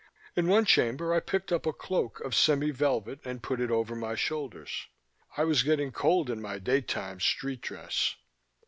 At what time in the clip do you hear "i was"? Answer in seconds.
5.37-5.61